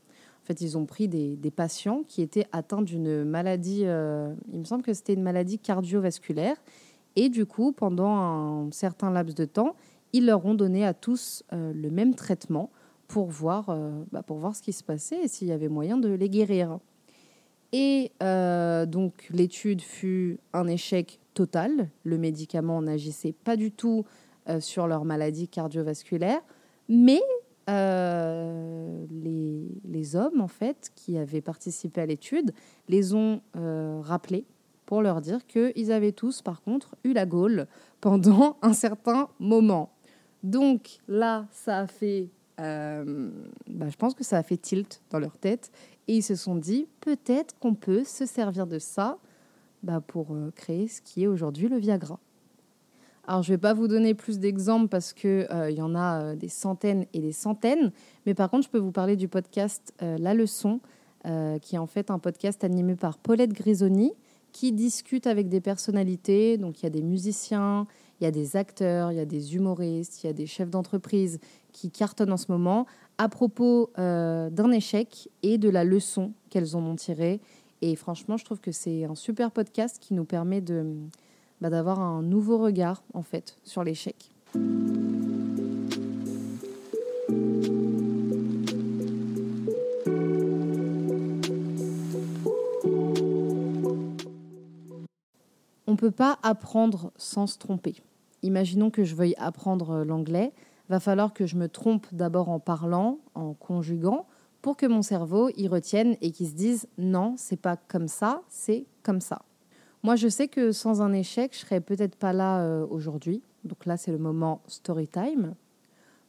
En 0.42 0.46
fait, 0.46 0.60
ils 0.60 0.76
ont 0.76 0.86
pris 0.86 1.08
des, 1.08 1.36
des 1.36 1.50
patients 1.50 2.02
qui 2.06 2.22
étaient 2.22 2.46
atteints 2.52 2.82
d'une 2.82 3.24
maladie, 3.24 3.82
il 3.82 4.58
me 4.58 4.64
semble 4.64 4.82
que 4.82 4.92
c'était 4.92 5.14
une 5.14 5.22
maladie 5.22 5.58
cardiovasculaire. 5.58 6.56
Et 7.16 7.28
du 7.28 7.46
coup, 7.46 7.72
pendant 7.72 8.14
un 8.14 8.72
certain 8.72 9.10
laps 9.10 9.34
de 9.34 9.44
temps, 9.44 9.74
ils 10.12 10.26
leur 10.26 10.44
ont 10.46 10.54
donné 10.54 10.84
à 10.84 10.92
tous 10.92 11.44
le 11.52 11.88
même 11.90 12.14
traitement 12.14 12.70
pour 13.06 13.28
voir, 13.28 13.76
bah, 14.10 14.22
pour 14.22 14.38
voir 14.38 14.56
ce 14.56 14.62
qui 14.62 14.72
se 14.72 14.82
passait 14.82 15.20
et 15.22 15.28
s'il 15.28 15.48
y 15.48 15.52
avait 15.52 15.68
moyen 15.68 15.98
de 15.98 16.08
les 16.08 16.28
guérir. 16.28 16.78
Et 17.72 18.12
euh, 18.22 18.86
donc 18.86 19.28
l'étude 19.30 19.80
fut 19.80 20.38
un 20.52 20.66
échec 20.66 21.19
total. 21.34 21.90
Le 22.04 22.18
médicament 22.18 22.82
n'agissait 22.82 23.32
pas 23.32 23.56
du 23.56 23.72
tout 23.72 24.04
euh, 24.48 24.60
sur 24.60 24.86
leur 24.86 25.04
maladie 25.04 25.48
cardiovasculaire, 25.48 26.40
mais 26.88 27.20
euh, 27.68 29.06
les, 29.10 30.16
hommes 30.16 30.40
en 30.40 30.48
fait 30.48 30.90
qui 30.96 31.18
avaient 31.18 31.40
participé 31.40 32.00
à 32.00 32.06
l'étude 32.06 32.52
les 32.88 33.14
ont 33.14 33.42
rappelés 33.54 34.44
pour 34.86 35.02
leur 35.02 35.20
dire 35.20 35.46
qu'ils 35.46 35.92
avaient 35.92 36.10
tous 36.10 36.42
par 36.42 36.62
contre 36.62 36.96
eu 37.04 37.12
la 37.12 37.26
gaule 37.26 37.68
pendant 38.00 38.56
un 38.62 38.72
certain 38.72 39.28
moment. 39.38 39.92
Donc 40.42 40.98
là, 41.06 41.46
ça 41.52 41.80
a 41.80 41.86
fait 41.86 42.28
bah, 42.58 43.88
je 43.88 43.96
pense 43.96 44.12
que 44.12 44.24
ça 44.24 44.36
a 44.36 44.42
fait 44.42 44.58
tilt 44.58 45.00
dans 45.08 45.18
leur 45.18 45.38
tête 45.38 45.70
et 46.10 46.16
ils 46.16 46.22
se 46.24 46.34
sont 46.34 46.56
dit, 46.56 46.88
peut-être 47.00 47.56
qu'on 47.60 47.76
peut 47.76 48.02
se 48.02 48.26
servir 48.26 48.66
de 48.66 48.80
ça 48.80 49.18
bah, 49.82 50.00
pour 50.06 50.34
euh, 50.34 50.50
créer 50.54 50.88
ce 50.88 51.00
qui 51.00 51.24
est 51.24 51.26
aujourd'hui 51.26 51.68
le 51.68 51.78
Viagra. 51.78 52.18
Alors, 53.26 53.42
je 53.42 53.52
ne 53.52 53.56
vais 53.56 53.60
pas 53.60 53.74
vous 53.74 53.88
donner 53.88 54.14
plus 54.14 54.38
d'exemples 54.38 54.88
parce 54.88 55.12
qu'il 55.12 55.46
euh, 55.50 55.70
y 55.70 55.82
en 55.82 55.94
a 55.94 56.22
euh, 56.22 56.36
des 56.36 56.48
centaines 56.48 57.06
et 57.12 57.20
des 57.20 57.32
centaines. 57.32 57.92
Mais 58.26 58.34
par 58.34 58.50
contre, 58.50 58.64
je 58.64 58.70
peux 58.70 58.78
vous 58.78 58.92
parler 58.92 59.16
du 59.16 59.28
podcast 59.28 59.94
La 60.00 60.34
Leçon, 60.34 60.80
qui 61.60 61.74
est 61.74 61.78
en 61.78 61.86
fait 61.86 62.10
un 62.10 62.18
podcast 62.18 62.64
animé 62.64 62.94
par 62.96 63.18
Paulette 63.18 63.52
Grisoni, 63.52 64.12
qui 64.52 64.72
discute 64.72 65.26
avec 65.26 65.48
des 65.48 65.60
personnalités. 65.60 66.56
Donc, 66.56 66.80
il 66.80 66.84
y 66.84 66.86
a 66.86 66.90
des 66.90 67.02
musiciens, 67.02 67.86
il 68.20 68.24
y 68.24 68.26
a 68.26 68.30
des 68.30 68.56
acteurs, 68.56 69.12
il 69.12 69.16
y 69.16 69.20
a 69.20 69.26
des 69.26 69.54
humoristes, 69.54 70.22
il 70.22 70.26
y 70.26 70.30
a 70.30 70.32
des 70.32 70.46
chefs 70.46 70.70
d'entreprise 70.70 71.40
qui 71.72 71.90
cartonnent 71.90 72.32
en 72.32 72.36
ce 72.36 72.50
moment 72.50 72.86
à 73.20 73.28
propos 73.28 73.90
euh, 73.98 74.48
d'un 74.48 74.70
échec 74.70 75.28
et 75.42 75.58
de 75.58 75.68
la 75.68 75.84
leçon 75.84 76.32
qu'elles 76.48 76.74
en 76.74 76.80
ont 76.80 76.96
tirée. 76.96 77.40
Et 77.82 77.96
franchement, 77.96 78.36
je 78.36 78.44
trouve 78.44 78.60
que 78.60 78.72
c'est 78.72 79.04
un 79.04 79.14
super 79.14 79.50
podcast 79.50 79.98
qui 80.00 80.14
nous 80.14 80.24
permet 80.24 80.60
de 80.60 80.94
bah, 81.60 81.70
d'avoir 81.70 82.00
un 82.00 82.22
nouveau 82.22 82.58
regard 82.58 83.02
en 83.14 83.22
fait 83.22 83.58
sur 83.64 83.84
l'échec. 83.84 84.30
On 95.86 95.92
ne 95.92 95.96
peut 95.96 96.10
pas 96.10 96.38
apprendre 96.42 97.12
sans 97.16 97.46
se 97.46 97.58
tromper. 97.58 97.96
Imaginons 98.42 98.90
que 98.90 99.04
je 99.04 99.14
veuille 99.14 99.34
apprendre 99.38 100.04
l'anglais 100.04 100.52
va 100.88 101.00
falloir 101.00 101.32
que 101.32 101.46
je 101.46 101.56
me 101.56 101.68
trompe 101.68 102.06
d'abord 102.12 102.48
en 102.48 102.58
parlant, 102.58 103.18
en 103.34 103.54
conjuguant, 103.54 104.26
pour 104.62 104.76
que 104.76 104.86
mon 104.86 105.02
cerveau 105.02 105.50
y 105.56 105.68
retienne 105.68 106.16
et 106.20 106.30
qu'il 106.30 106.48
se 106.48 106.54
dise 106.54 106.86
non, 106.98 107.34
c'est 107.36 107.60
pas 107.60 107.76
comme 107.76 108.08
ça, 108.08 108.42
c'est 108.48 108.84
comme 109.02 109.20
ça. 109.20 109.42
Moi, 110.02 110.16
je 110.16 110.28
sais 110.28 110.48
que 110.48 110.72
sans 110.72 111.02
un 111.02 111.12
échec, 111.12 111.52
je 111.52 111.58
serais 111.58 111.80
peut-être 111.80 112.16
pas 112.16 112.32
là 112.32 112.62
euh, 112.62 112.86
aujourd'hui. 112.88 113.42
Donc 113.64 113.84
là, 113.84 113.96
c'est 113.96 114.12
le 114.12 114.18
moment 114.18 114.62
story 114.66 115.08
time. 115.08 115.54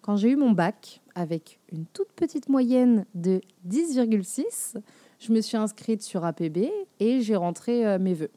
Quand 0.01 0.17
j'ai 0.17 0.29
eu 0.29 0.35
mon 0.35 0.51
bac 0.51 1.01
avec 1.15 1.59
une 1.71 1.85
toute 1.85 2.11
petite 2.13 2.50
moyenne 2.50 3.05
de 3.15 3.41
10,6, 3.69 4.81
je 5.19 5.31
me 5.31 5.39
suis 5.39 5.55
inscrite 5.55 6.01
sur 6.01 6.25
APB 6.25 6.69
et 7.00 7.21
j'ai 7.21 7.35
rentré 7.35 7.85
euh, 7.85 8.00
mes 8.00 8.13
vœux. 8.13 8.31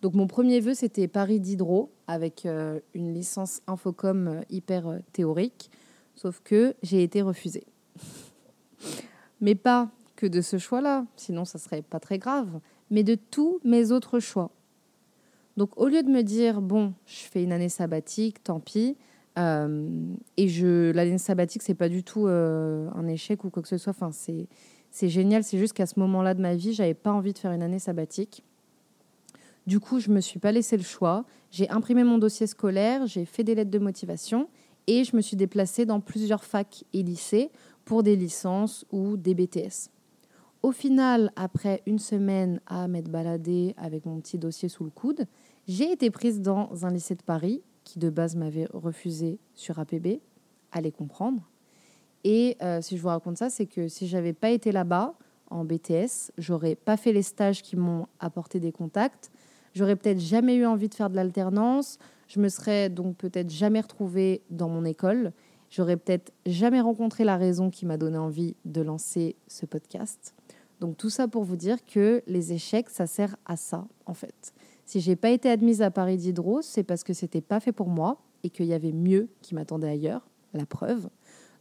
Donc 0.00 0.14
mon 0.14 0.26
premier 0.26 0.60
vœu, 0.60 0.74
c'était 0.74 1.08
Paris 1.08 1.40
d'Hydro 1.40 1.90
avec 2.06 2.44
euh, 2.44 2.80
une 2.94 3.14
licence 3.14 3.62
Infocom 3.66 4.42
hyper 4.50 4.98
théorique, 5.12 5.70
sauf 6.14 6.40
que 6.44 6.74
j'ai 6.82 7.02
été 7.02 7.22
refusée. 7.22 7.64
mais 9.42 9.54
pas 9.54 9.90
que 10.16 10.26
de 10.26 10.40
ce 10.40 10.56
choix-là, 10.56 11.04
sinon 11.16 11.44
ça 11.44 11.58
serait 11.58 11.82
pas 11.82 12.00
très 12.00 12.18
grave, 12.18 12.60
mais 12.90 13.02
de 13.02 13.14
tous 13.16 13.60
mes 13.64 13.92
autres 13.92 14.20
choix. 14.20 14.50
Donc 15.58 15.78
au 15.78 15.88
lieu 15.88 16.02
de 16.02 16.08
me 16.08 16.22
dire 16.22 16.62
bon, 16.62 16.94
je 17.04 17.24
fais 17.24 17.42
une 17.42 17.52
année 17.52 17.68
sabbatique, 17.68 18.42
tant 18.42 18.60
pis, 18.60 18.96
et 19.36 20.48
je 20.48 20.92
l'année 20.92 21.18
sabbatique 21.18 21.62
c'est 21.62 21.74
pas 21.74 21.88
du 21.90 22.04
tout 22.04 22.26
un 22.26 23.06
échec 23.06 23.44
ou 23.44 23.50
quoi 23.50 23.62
que 23.62 23.68
ce 23.68 23.76
soit. 23.76 23.90
Enfin 23.90 24.12
c'est 24.12 24.46
c'est 24.90 25.08
génial, 25.08 25.42
c'est 25.42 25.58
juste 25.58 25.72
qu'à 25.72 25.86
ce 25.86 25.98
moment-là 26.00 26.34
de 26.34 26.40
ma 26.42 26.54
vie, 26.54 26.74
j'avais 26.74 26.92
pas 26.94 27.12
envie 27.12 27.32
de 27.32 27.38
faire 27.38 27.52
une 27.52 27.62
année 27.62 27.78
sabbatique. 27.78 28.44
Du 29.66 29.80
coup, 29.80 30.00
je 30.00 30.10
me 30.10 30.20
suis 30.20 30.38
pas 30.38 30.52
laissé 30.52 30.76
le 30.76 30.82
choix. 30.82 31.24
J'ai 31.50 31.70
imprimé 31.70 32.04
mon 32.04 32.18
dossier 32.18 32.46
scolaire, 32.46 33.06
j'ai 33.06 33.24
fait 33.24 33.42
des 33.42 33.54
lettres 33.54 33.70
de 33.70 33.78
motivation 33.78 34.48
et 34.86 35.04
je 35.04 35.16
me 35.16 35.22
suis 35.22 35.36
déplacée 35.36 35.86
dans 35.86 36.00
plusieurs 36.00 36.44
facs 36.44 36.84
et 36.92 37.02
lycées 37.02 37.50
pour 37.84 38.02
des 38.02 38.16
licences 38.16 38.84
ou 38.90 39.16
des 39.16 39.34
BTS. 39.34 39.90
Au 40.62 40.72
final, 40.72 41.32
après 41.34 41.82
une 41.86 41.98
semaine 41.98 42.60
à 42.66 42.86
m'être 42.86 43.10
baladée 43.10 43.74
avec 43.76 44.06
mon 44.06 44.20
petit 44.20 44.38
dossier 44.38 44.68
sous 44.68 44.84
le 44.84 44.90
coude, 44.90 45.26
j'ai 45.66 45.90
été 45.90 46.10
prise 46.10 46.40
dans 46.40 46.84
un 46.84 46.90
lycée 46.90 47.14
de 47.14 47.22
Paris 47.22 47.62
qui 47.84 47.98
de 47.98 48.10
base 48.10 48.36
m'avait 48.36 48.66
refusé 48.72 49.38
sur 49.54 49.78
APB. 49.78 50.20
Allez 50.70 50.92
comprendre. 50.92 51.48
Et 52.24 52.56
euh, 52.62 52.80
si 52.80 52.96
je 52.96 53.02
vous 53.02 53.08
raconte 53.08 53.38
ça, 53.38 53.50
c'est 53.50 53.66
que 53.66 53.88
si 53.88 54.06
j'avais 54.06 54.32
pas 54.32 54.50
été 54.50 54.70
là-bas 54.70 55.14
en 55.50 55.64
BTS, 55.64 56.30
j'aurais 56.38 56.76
pas 56.76 56.96
fait 56.96 57.12
les 57.12 57.22
stages 57.22 57.62
qui 57.62 57.74
m'ont 57.74 58.06
apporté 58.20 58.60
des 58.60 58.70
contacts, 58.70 59.32
J'aurais 59.74 59.96
peut-être 59.96 60.20
jamais 60.20 60.54
eu 60.56 60.66
envie 60.66 60.88
de 60.88 60.94
faire 60.94 61.10
de 61.10 61.16
l'alternance. 61.16 61.98
Je 62.28 62.40
me 62.40 62.48
serais 62.48 62.90
donc 62.90 63.16
peut-être 63.16 63.50
jamais 63.50 63.80
retrouvée 63.80 64.42
dans 64.50 64.68
mon 64.68 64.84
école. 64.84 65.32
J'aurais 65.72 65.96
peut-être 65.96 66.34
jamais 66.44 66.82
rencontré 66.82 67.24
la 67.24 67.38
raison 67.38 67.70
qui 67.70 67.86
m'a 67.86 67.96
donné 67.96 68.18
envie 68.18 68.56
de 68.66 68.82
lancer 68.82 69.36
ce 69.48 69.64
podcast. 69.64 70.34
Donc 70.80 70.98
tout 70.98 71.08
ça 71.08 71.28
pour 71.28 71.44
vous 71.44 71.56
dire 71.56 71.82
que 71.86 72.22
les 72.26 72.52
échecs, 72.52 72.90
ça 72.90 73.06
sert 73.06 73.36
à 73.46 73.56
ça 73.56 73.86
en 74.04 74.12
fait. 74.12 74.52
Si 74.84 75.00
j'ai 75.00 75.16
pas 75.16 75.30
été 75.30 75.48
admise 75.48 75.80
à 75.80 75.90
Paris 75.90 76.18
d'Hydro, 76.18 76.60
c'est 76.60 76.82
parce 76.82 77.02
que 77.04 77.14
c'était 77.14 77.40
pas 77.40 77.58
fait 77.58 77.72
pour 77.72 77.88
moi 77.88 78.18
et 78.42 78.50
qu'il 78.50 78.66
y 78.66 78.74
avait 78.74 78.92
mieux 78.92 79.30
qui 79.40 79.54
m'attendait 79.54 79.88
ailleurs. 79.88 80.28
La 80.52 80.66
preuve. 80.66 81.08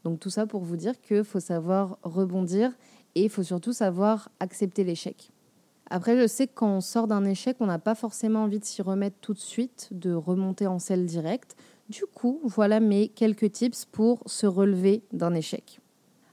Donc 0.04 0.20
tout 0.20 0.30
ça 0.30 0.46
pour 0.46 0.64
vous 0.64 0.76
dire 0.76 1.00
qu'il 1.00 1.24
faut 1.24 1.40
savoir 1.40 1.98
rebondir 2.04 2.74
et 3.16 3.24
il 3.24 3.30
faut 3.30 3.44
surtout 3.44 3.72
savoir 3.72 4.30
accepter 4.42 4.84
l'échec. 4.84 5.32
Après, 5.90 6.18
je 6.18 6.28
sais 6.28 6.48
que 6.48 6.54
quand 6.54 6.70
on 6.70 6.82
sort 6.82 7.08
d'un 7.08 7.24
échec, 7.24 7.56
on 7.62 7.66
n'a 7.66 7.80
pas 7.80 7.96
forcément 7.96 8.44
envie 8.44 8.60
de 8.60 8.66
s'y 8.66 8.82
remettre 8.82 9.18
tout 9.22 9.34
de 9.34 9.40
suite, 9.40 9.88
de 9.92 10.14
remonter 10.14 10.68
en 10.68 10.80
selle 10.80 11.06
directe. 11.06 11.56
Du 11.92 12.06
coup, 12.06 12.40
voilà 12.46 12.80
mes 12.80 13.10
quelques 13.10 13.52
tips 13.52 13.84
pour 13.84 14.24
se 14.26 14.48
relever 14.48 15.04
d'un 15.12 15.34
échec. 15.34 15.82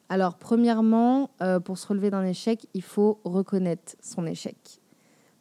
Alors, 0.09 0.37
premièrement, 0.39 1.31
euh, 1.43 1.59
pour 1.59 1.79
se 1.79 1.89
relever 1.89 2.11
d'un 2.11 2.23
échec, 2.23 2.69
il 2.75 2.83
faut 2.83 3.19
reconnaître 3.25 3.97
son 4.01 4.25
échec. 4.25 4.57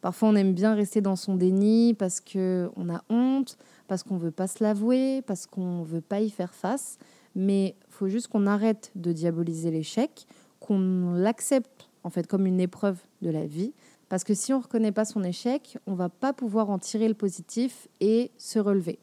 Parfois, 0.00 0.30
on 0.30 0.34
aime 0.34 0.54
bien 0.54 0.74
rester 0.74 1.00
dans 1.00 1.14
son 1.14 1.36
déni 1.36 1.94
parce 1.94 2.20
qu'on 2.20 2.90
a 2.92 3.04
honte, 3.08 3.58
parce 3.86 4.02
qu'on 4.02 4.14
ne 4.14 4.18
veut 4.18 4.32
pas 4.32 4.48
se 4.48 4.64
l'avouer, 4.64 5.22
parce 5.22 5.46
qu'on 5.46 5.82
ne 5.82 5.84
veut 5.84 6.00
pas 6.00 6.20
y 6.20 6.30
faire 6.30 6.52
face. 6.52 6.98
Mais 7.36 7.76
il 7.86 7.92
faut 7.92 8.08
juste 8.08 8.26
qu'on 8.26 8.48
arrête 8.48 8.90
de 8.96 9.12
diaboliser 9.12 9.70
l'échec, 9.70 10.26
qu'on 10.58 11.12
l'accepte 11.12 11.90
en 12.02 12.10
fait 12.10 12.26
comme 12.26 12.44
une 12.44 12.58
épreuve 12.58 12.98
de 13.22 13.30
la 13.30 13.46
vie, 13.46 13.72
parce 14.08 14.24
que 14.24 14.34
si 14.34 14.52
on 14.52 14.58
ne 14.58 14.62
reconnaît 14.64 14.90
pas 14.90 15.04
son 15.04 15.22
échec, 15.22 15.78
on 15.86 15.94
va 15.94 16.08
pas 16.08 16.32
pouvoir 16.32 16.70
en 16.70 16.80
tirer 16.80 17.06
le 17.06 17.14
positif 17.14 17.86
et 18.00 18.32
se 18.36 18.58
relever. 18.58 18.98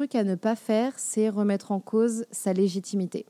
Truc 0.00 0.14
à 0.14 0.24
ne 0.24 0.34
pas 0.34 0.56
faire, 0.56 0.94
c'est 0.96 1.28
remettre 1.28 1.72
en 1.72 1.78
cause 1.78 2.24
sa 2.30 2.54
légitimité. 2.54 3.26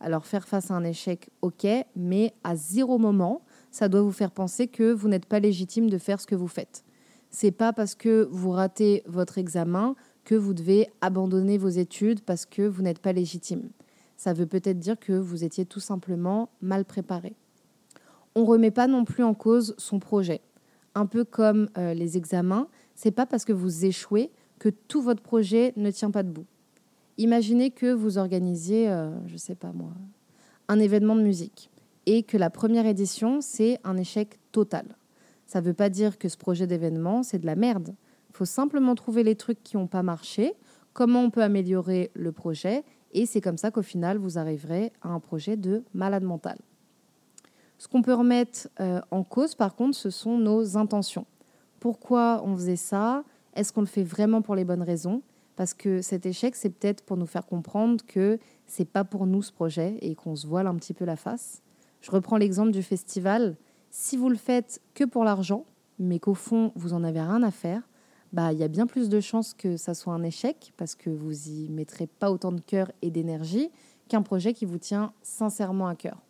Alors 0.00 0.26
faire 0.26 0.46
face 0.46 0.70
à 0.70 0.74
un 0.74 0.84
échec, 0.84 1.30
ok, 1.40 1.66
mais 1.96 2.34
à 2.44 2.56
zéro 2.56 2.98
moment, 2.98 3.40
ça 3.70 3.88
doit 3.88 4.02
vous 4.02 4.12
faire 4.12 4.30
penser 4.30 4.68
que 4.68 4.92
vous 4.92 5.08
n'êtes 5.08 5.24
pas 5.24 5.40
légitime 5.40 5.88
de 5.88 5.96
faire 5.96 6.20
ce 6.20 6.26
que 6.26 6.34
vous 6.34 6.46
faites. 6.46 6.84
C'est 7.30 7.52
pas 7.52 7.72
parce 7.72 7.94
que 7.94 8.28
vous 8.30 8.50
ratez 8.50 9.02
votre 9.06 9.38
examen 9.38 9.96
que 10.24 10.34
vous 10.34 10.52
devez 10.52 10.90
abandonner 11.00 11.56
vos 11.56 11.70
études 11.70 12.20
parce 12.20 12.44
que 12.44 12.68
vous 12.68 12.82
n'êtes 12.82 12.98
pas 12.98 13.14
légitime. 13.14 13.70
Ça 14.18 14.34
veut 14.34 14.44
peut-être 14.44 14.78
dire 14.78 14.98
que 15.00 15.14
vous 15.14 15.42
étiez 15.42 15.64
tout 15.64 15.80
simplement 15.80 16.50
mal 16.60 16.84
préparé 16.84 17.34
on 18.34 18.44
remet 18.44 18.70
pas 18.70 18.88
non 18.88 19.04
plus 19.04 19.24
en 19.24 19.32
cause 19.32 19.74
son 19.78 19.98
projet. 19.98 20.42
Un 20.94 21.06
peu 21.06 21.24
comme 21.24 21.70
euh, 21.78 21.94
les 21.94 22.16
examens, 22.16 22.68
c'est 22.94 23.10
pas 23.10 23.26
parce 23.26 23.44
que 23.44 23.52
vous 23.52 23.86
échouez 23.86 24.30
que 24.60 24.68
tout 24.68 25.02
votre 25.02 25.22
projet 25.22 25.72
ne 25.76 25.90
tient 25.90 26.12
pas 26.12 26.22
debout. 26.22 26.46
Imaginez 27.18 27.72
que 27.72 27.92
vous 27.92 28.18
organisiez, 28.18 28.86
je 28.86 28.90
euh, 28.92 29.26
je 29.26 29.36
sais 29.36 29.56
pas 29.56 29.72
moi, 29.72 29.90
un 30.68 30.78
événement 30.78 31.16
de 31.16 31.22
musique 31.22 31.70
et 32.06 32.22
que 32.22 32.36
la 32.36 32.50
première 32.50 32.86
édition 32.86 33.40
c'est 33.40 33.80
un 33.82 33.96
échec 33.96 34.38
total. 34.52 34.86
Ça 35.46 35.60
ne 35.60 35.66
veut 35.66 35.74
pas 35.74 35.88
dire 35.88 36.16
que 36.18 36.28
ce 36.28 36.36
projet 36.36 36.68
d'événement 36.68 37.24
c'est 37.24 37.40
de 37.40 37.46
la 37.46 37.56
merde. 37.56 37.96
Il 38.28 38.36
faut 38.36 38.44
simplement 38.44 38.94
trouver 38.94 39.24
les 39.24 39.34
trucs 39.34 39.62
qui 39.64 39.76
n'ont 39.76 39.88
pas 39.88 40.04
marché, 40.04 40.54
comment 40.92 41.22
on 41.22 41.30
peut 41.30 41.42
améliorer 41.42 42.12
le 42.14 42.30
projet, 42.30 42.84
et 43.12 43.26
c'est 43.26 43.40
comme 43.40 43.58
ça 43.58 43.70
qu'au 43.70 43.82
final, 43.82 44.18
vous 44.18 44.38
arriverez 44.38 44.92
à 45.02 45.08
un 45.08 45.20
projet 45.20 45.56
de 45.56 45.82
malade 45.94 46.22
mental. 46.22 46.58
Ce 47.78 47.88
qu'on 47.88 48.02
peut 48.02 48.14
remettre 48.14 48.68
euh, 48.78 49.00
en 49.10 49.24
cause, 49.24 49.54
par 49.54 49.74
contre, 49.74 49.96
ce 49.96 50.10
sont 50.10 50.38
nos 50.38 50.76
intentions. 50.76 51.26
Pourquoi 51.80 52.42
on 52.44 52.54
faisait 52.54 52.76
ça? 52.76 53.24
Est-ce 53.54 53.72
qu'on 53.72 53.80
le 53.80 53.86
fait 53.86 54.02
vraiment 54.02 54.42
pour 54.42 54.54
les 54.54 54.64
bonnes 54.64 54.82
raisons? 54.82 55.22
Parce 55.56 55.74
que 55.74 56.00
cet 56.00 56.24
échec, 56.26 56.56
c'est 56.56 56.70
peut-être 56.70 57.04
pour 57.04 57.16
nous 57.16 57.26
faire 57.26 57.46
comprendre 57.46 58.04
que 58.06 58.38
c'est 58.66 58.84
pas 58.84 59.04
pour 59.04 59.26
nous 59.26 59.42
ce 59.42 59.52
projet 59.52 59.98
et 60.00 60.14
qu'on 60.14 60.36
se 60.36 60.46
voile 60.46 60.66
un 60.66 60.76
petit 60.76 60.94
peu 60.94 61.04
la 61.04 61.16
face. 61.16 61.62
Je 62.00 62.10
reprends 62.10 62.36
l'exemple 62.36 62.70
du 62.70 62.82
festival. 62.82 63.56
Si 63.90 64.16
vous 64.16 64.28
le 64.28 64.36
faites 64.36 64.80
que 64.94 65.04
pour 65.04 65.24
l'argent, 65.24 65.66
mais 65.98 66.18
qu'au 66.18 66.34
fond, 66.34 66.72
vous 66.76 66.94
en 66.94 67.04
avez 67.04 67.20
rien 67.20 67.42
à 67.42 67.50
faire, 67.50 67.82
bah, 68.32 68.52
il 68.52 68.58
y 68.58 68.62
a 68.62 68.68
bien 68.68 68.86
plus 68.86 69.08
de 69.08 69.20
chances 69.20 69.54
que 69.54 69.76
ça 69.76 69.92
soit 69.92 70.14
un 70.14 70.22
échec 70.22 70.72
parce 70.76 70.94
que 70.94 71.10
vous 71.10 71.48
y 71.48 71.68
mettrez 71.68 72.06
pas 72.06 72.30
autant 72.30 72.52
de 72.52 72.60
cœur 72.60 72.90
et 73.02 73.10
d'énergie 73.10 73.70
qu'un 74.08 74.22
projet 74.22 74.54
qui 74.54 74.64
vous 74.64 74.78
tient 74.78 75.12
sincèrement 75.22 75.88
à 75.88 75.94
cœur. 75.94 76.22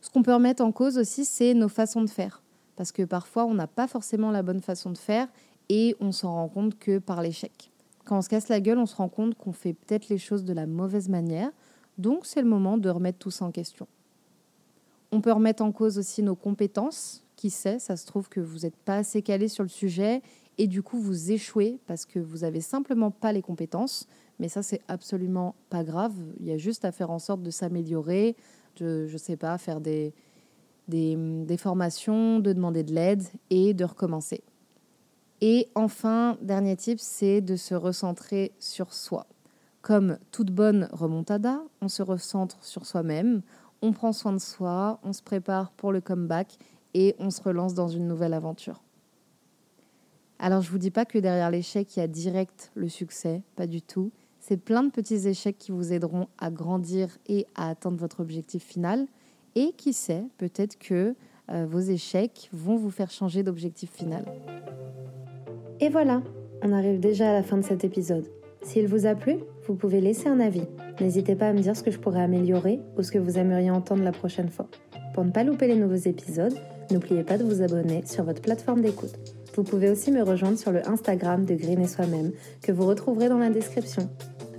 Ce 0.00 0.10
qu'on 0.10 0.22
peut 0.22 0.34
remettre 0.34 0.64
en 0.64 0.72
cause 0.72 0.96
aussi, 0.98 1.24
c'est 1.24 1.54
nos 1.54 1.68
façons 1.68 2.02
de 2.02 2.10
faire. 2.10 2.42
Parce 2.76 2.92
que 2.92 3.02
parfois, 3.02 3.44
on 3.44 3.54
n'a 3.54 3.66
pas 3.66 3.88
forcément 3.88 4.30
la 4.30 4.42
bonne 4.42 4.60
façon 4.60 4.90
de 4.90 4.98
faire 4.98 5.28
et 5.68 5.96
on 6.00 6.12
s'en 6.12 6.32
rend 6.32 6.48
compte 6.48 6.78
que 6.78 6.98
par 6.98 7.22
l'échec. 7.22 7.70
Quand 8.04 8.18
on 8.18 8.22
se 8.22 8.28
casse 8.28 8.48
la 8.48 8.60
gueule, 8.60 8.78
on 8.78 8.86
se 8.86 8.96
rend 8.96 9.08
compte 9.08 9.34
qu'on 9.34 9.52
fait 9.52 9.74
peut-être 9.74 10.08
les 10.08 10.18
choses 10.18 10.44
de 10.44 10.52
la 10.52 10.66
mauvaise 10.66 11.08
manière. 11.08 11.50
Donc, 11.98 12.24
c'est 12.24 12.40
le 12.40 12.48
moment 12.48 12.78
de 12.78 12.88
remettre 12.88 13.18
tout 13.18 13.30
ça 13.30 13.44
en 13.44 13.50
question. 13.50 13.86
On 15.12 15.20
peut 15.20 15.32
remettre 15.32 15.62
en 15.62 15.72
cause 15.72 15.98
aussi 15.98 16.22
nos 16.22 16.36
compétences. 16.36 17.24
Qui 17.36 17.50
sait, 17.50 17.78
ça 17.78 17.96
se 17.96 18.04
trouve 18.04 18.28
que 18.28 18.40
vous 18.40 18.60
n'êtes 18.60 18.74
pas 18.74 18.96
assez 18.96 19.22
calé 19.22 19.46
sur 19.46 19.62
le 19.62 19.68
sujet 19.68 20.22
et 20.58 20.66
du 20.66 20.82
coup 20.82 20.98
vous 20.98 21.30
échouez 21.30 21.78
parce 21.86 22.04
que 22.04 22.18
vous 22.18 22.42
avez 22.42 22.60
simplement 22.60 23.12
pas 23.12 23.32
les 23.32 23.42
compétences. 23.42 24.08
Mais 24.40 24.48
ça, 24.48 24.64
c'est 24.64 24.80
absolument 24.88 25.54
pas 25.70 25.84
grave. 25.84 26.14
Il 26.40 26.46
y 26.46 26.50
a 26.50 26.56
juste 26.56 26.84
à 26.84 26.90
faire 26.90 27.10
en 27.10 27.20
sorte 27.20 27.42
de 27.42 27.52
s'améliorer, 27.52 28.34
de, 28.76 29.06
je 29.06 29.16
sais 29.16 29.36
pas, 29.36 29.56
faire 29.56 29.80
des, 29.80 30.12
des, 30.88 31.16
des 31.16 31.56
formations, 31.56 32.40
de 32.40 32.52
demander 32.52 32.82
de 32.82 32.92
l'aide 32.92 33.22
et 33.50 33.72
de 33.72 33.84
recommencer. 33.84 34.42
Et 35.40 35.68
enfin, 35.74 36.36
dernier 36.42 36.76
tip, 36.76 36.98
c'est 37.00 37.40
de 37.40 37.56
se 37.56 37.74
recentrer 37.74 38.52
sur 38.58 38.92
soi. 38.92 39.26
Comme 39.82 40.18
toute 40.32 40.50
bonne 40.50 40.88
remontada, 40.92 41.62
on 41.80 41.88
se 41.88 42.02
recentre 42.02 42.62
sur 42.64 42.84
soi-même, 42.84 43.42
on 43.80 43.92
prend 43.92 44.12
soin 44.12 44.32
de 44.32 44.40
soi, 44.40 44.98
on 45.04 45.12
se 45.12 45.22
prépare 45.22 45.70
pour 45.72 45.92
le 45.92 46.00
comeback 46.00 46.58
et 46.94 47.14
on 47.20 47.30
se 47.30 47.40
relance 47.40 47.74
dans 47.74 47.88
une 47.88 48.08
nouvelle 48.08 48.34
aventure. 48.34 48.82
Alors 50.40 50.62
je 50.62 50.70
vous 50.70 50.78
dis 50.78 50.90
pas 50.90 51.04
que 51.04 51.18
derrière 51.18 51.50
l'échec, 51.50 51.96
il 51.96 52.00
y 52.00 52.02
a 52.02 52.08
direct 52.08 52.70
le 52.74 52.88
succès, 52.88 53.42
pas 53.56 53.66
du 53.66 53.82
tout. 53.82 54.10
C'est 54.40 54.56
plein 54.56 54.82
de 54.82 54.90
petits 54.90 55.28
échecs 55.28 55.58
qui 55.58 55.72
vous 55.72 55.92
aideront 55.92 56.28
à 56.38 56.50
grandir 56.50 57.18
et 57.26 57.46
à 57.54 57.70
atteindre 57.70 57.98
votre 57.98 58.20
objectif 58.20 58.64
final. 58.64 59.06
Et 59.54 59.72
qui 59.76 59.92
sait, 59.92 60.24
peut-être 60.38 60.78
que 60.78 61.16
euh, 61.50 61.66
vos 61.66 61.80
échecs 61.80 62.48
vont 62.52 62.76
vous 62.76 62.90
faire 62.90 63.10
changer 63.10 63.42
d'objectif 63.42 63.90
final. 63.90 64.24
Et 65.80 65.88
voilà, 65.88 66.22
on 66.62 66.72
arrive 66.72 66.98
déjà 66.98 67.30
à 67.30 67.32
la 67.32 67.42
fin 67.42 67.56
de 67.56 67.62
cet 67.62 67.84
épisode. 67.84 68.26
S'il 68.62 68.88
vous 68.88 69.06
a 69.06 69.14
plu, 69.14 69.36
vous 69.66 69.74
pouvez 69.74 70.00
laisser 70.00 70.28
un 70.28 70.40
avis. 70.40 70.64
N'hésitez 71.00 71.36
pas 71.36 71.48
à 71.48 71.52
me 71.52 71.60
dire 71.60 71.76
ce 71.76 71.84
que 71.84 71.92
je 71.92 71.98
pourrais 71.98 72.22
améliorer 72.22 72.80
ou 72.96 73.02
ce 73.02 73.12
que 73.12 73.18
vous 73.18 73.38
aimeriez 73.38 73.70
entendre 73.70 74.02
la 74.02 74.12
prochaine 74.12 74.48
fois. 74.48 74.66
Pour 75.14 75.24
ne 75.24 75.30
pas 75.30 75.44
louper 75.44 75.68
les 75.68 75.76
nouveaux 75.76 75.94
épisodes, 75.94 76.54
n'oubliez 76.90 77.22
pas 77.22 77.38
de 77.38 77.44
vous 77.44 77.62
abonner 77.62 78.02
sur 78.06 78.24
votre 78.24 78.42
plateforme 78.42 78.82
d'écoute. 78.82 79.14
Vous 79.54 79.62
pouvez 79.62 79.90
aussi 79.90 80.10
me 80.10 80.22
rejoindre 80.22 80.58
sur 80.58 80.72
le 80.72 80.86
Instagram 80.88 81.44
de 81.44 81.54
Green 81.54 81.80
et 81.80 81.86
Soi-même 81.86 82.32
que 82.62 82.72
vous 82.72 82.86
retrouverez 82.86 83.28
dans 83.28 83.38
la 83.38 83.50
description. 83.50 84.08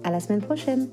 À 0.04 0.12
la 0.12 0.20
semaine 0.20 0.42
prochaine! 0.42 0.88